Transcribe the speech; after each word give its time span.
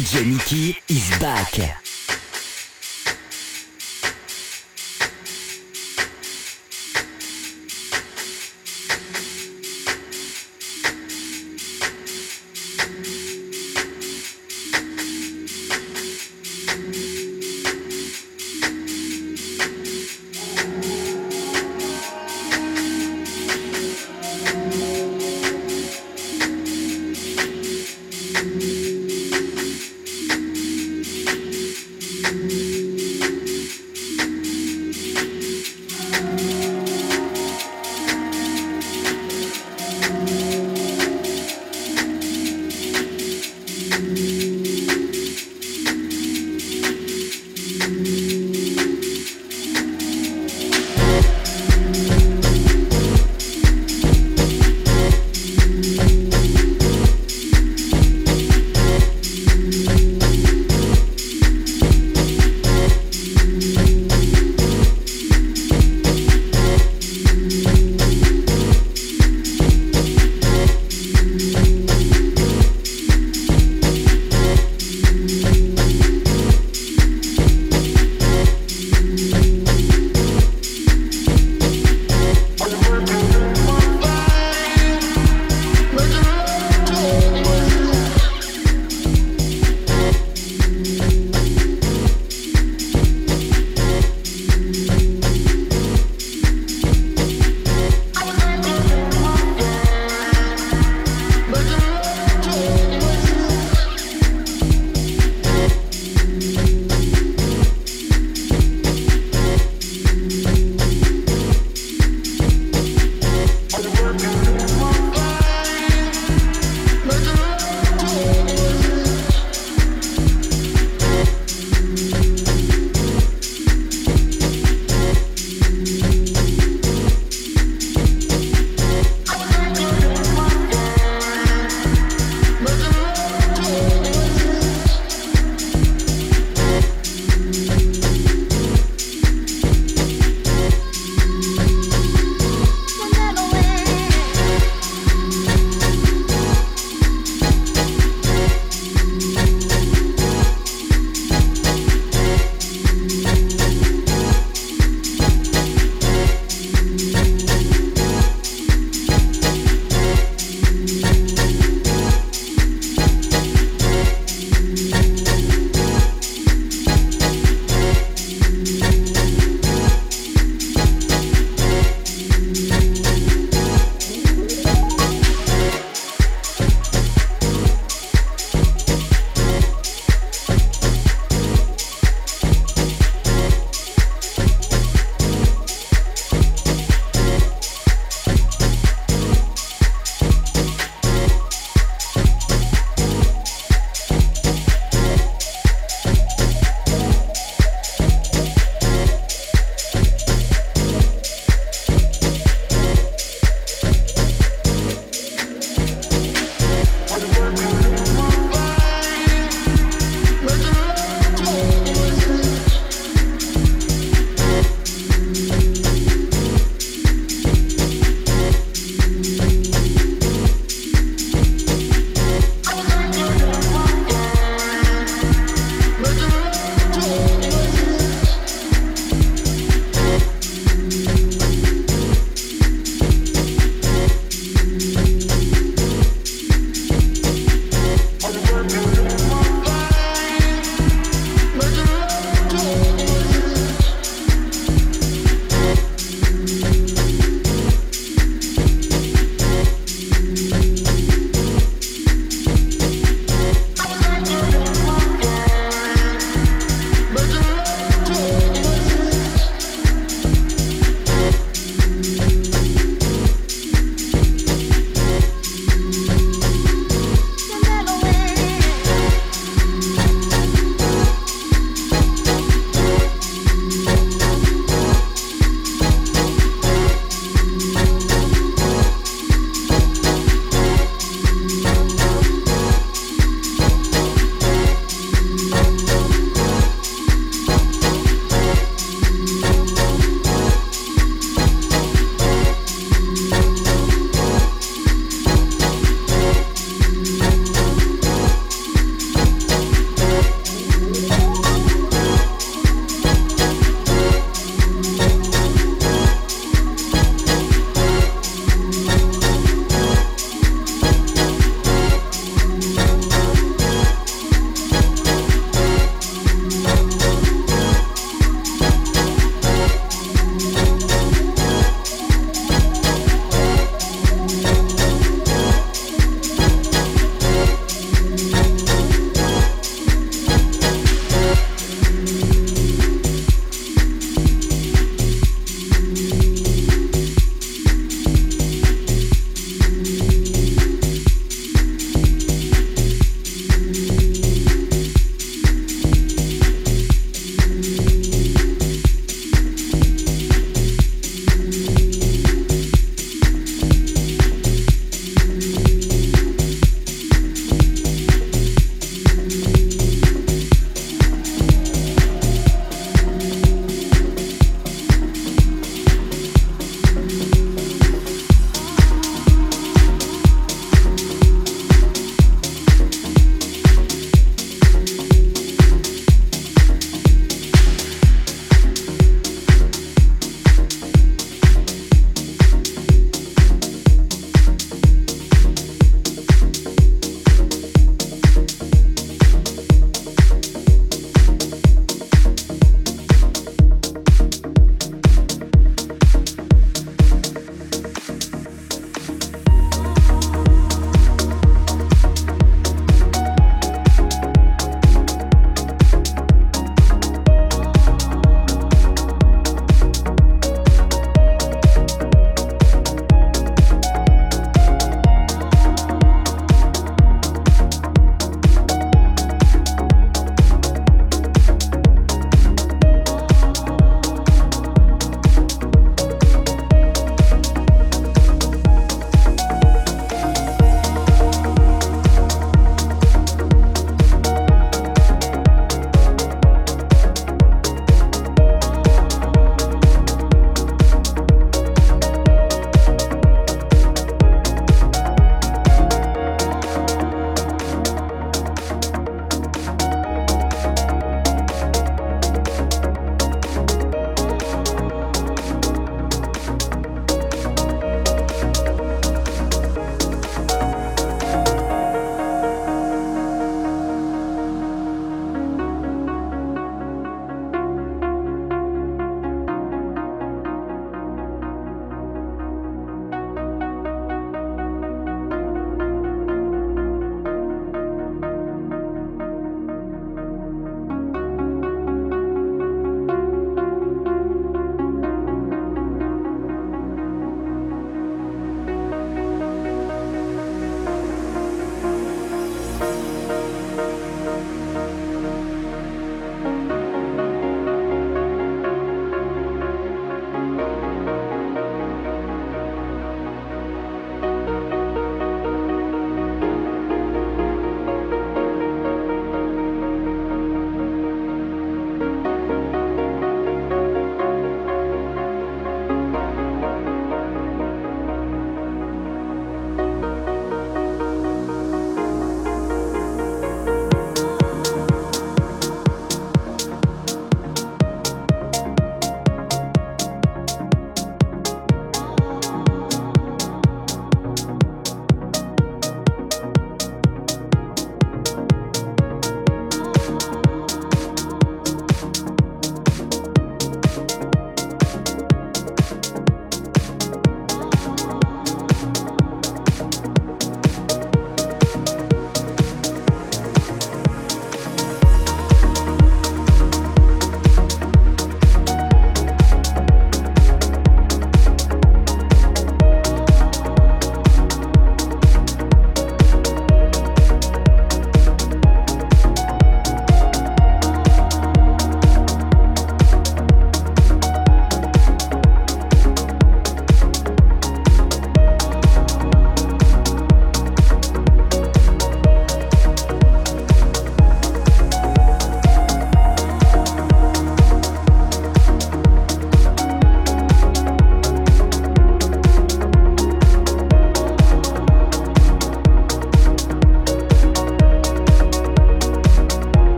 DJ 0.00 0.80
is 0.88 1.10
back. 1.18 1.89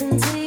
listen 0.00 0.18
to 0.18 0.39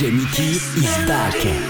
DJ 0.00 0.12
Miki 0.12 0.56
Isaac. 0.80 1.69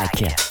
Back. 0.00 0.49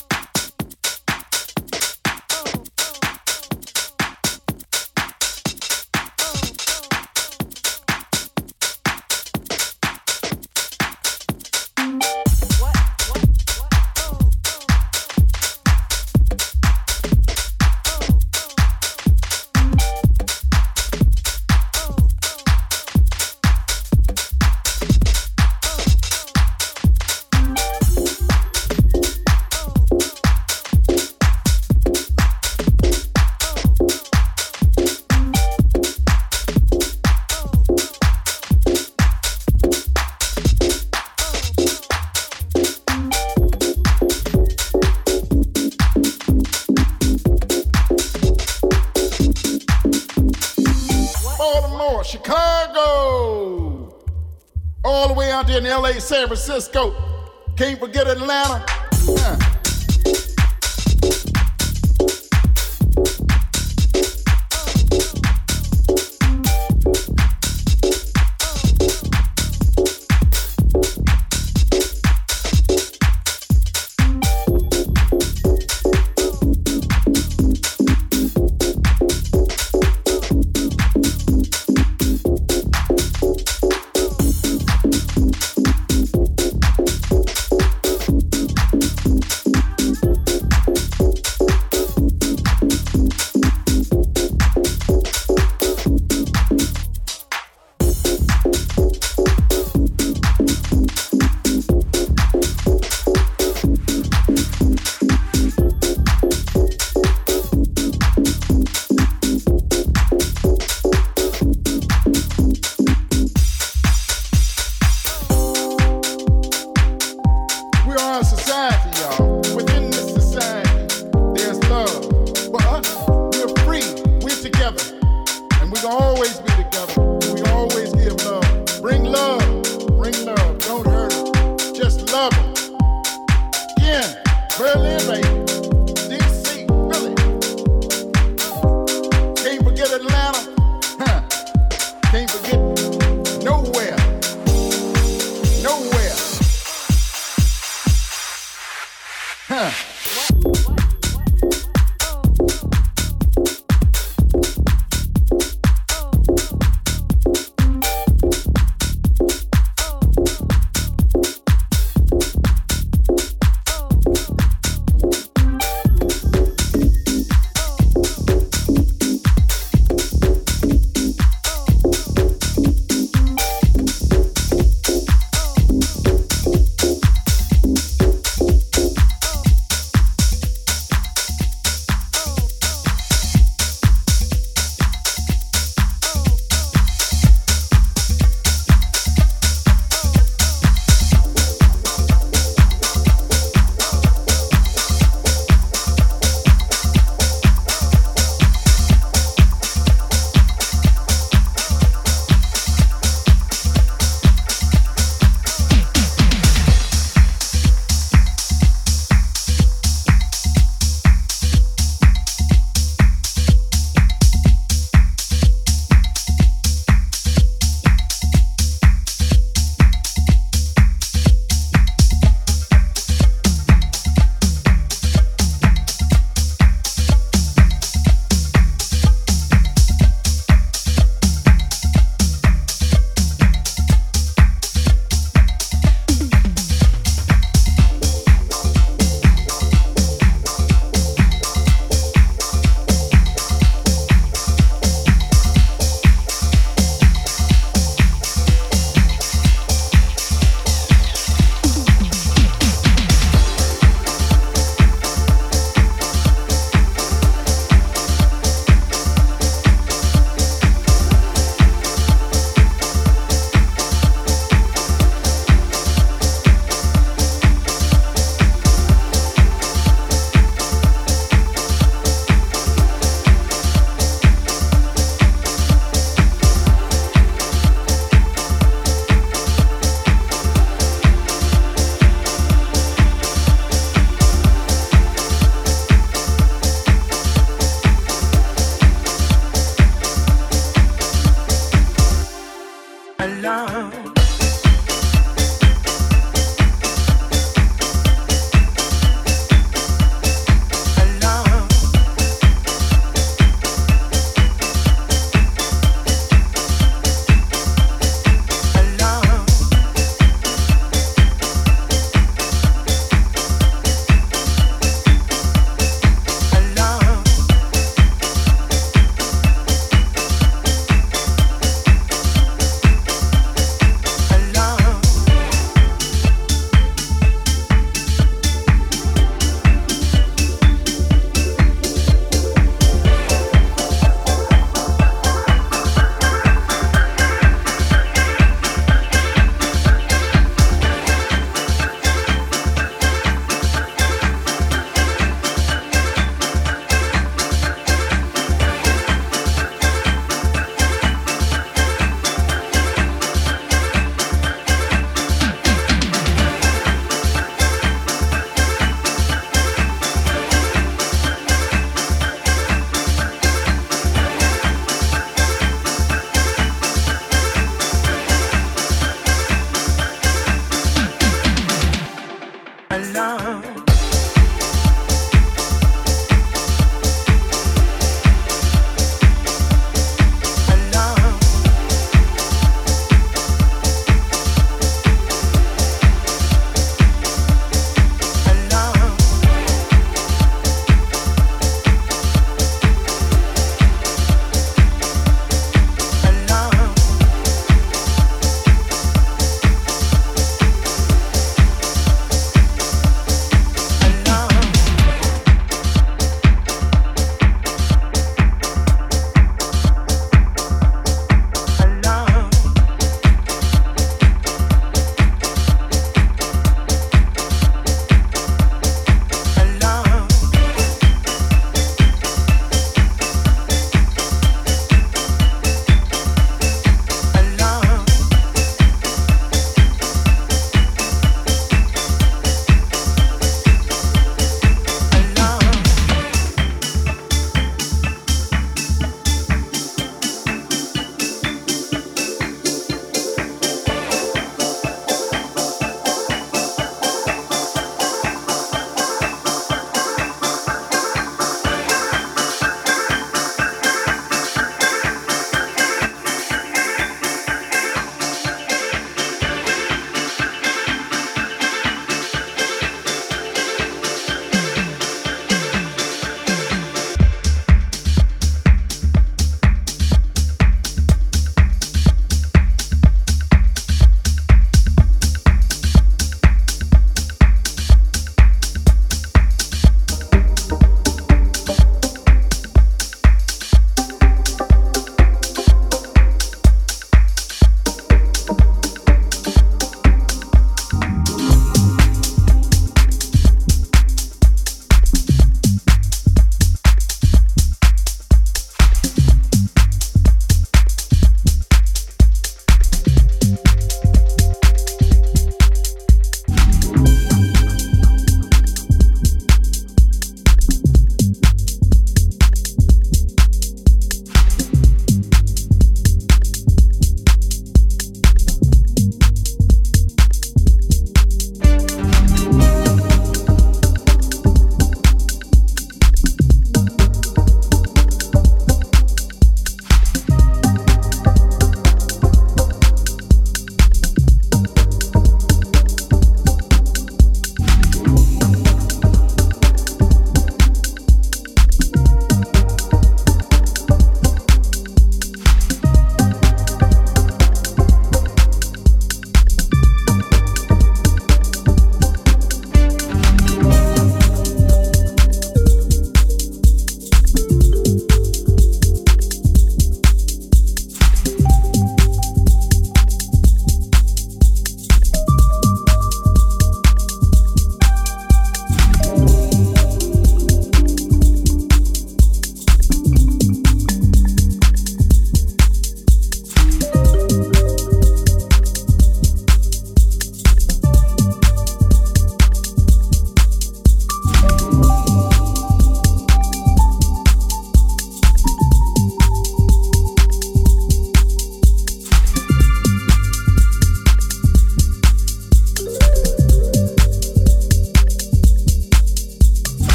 San 56.09 56.25
Francisco. 56.25 56.98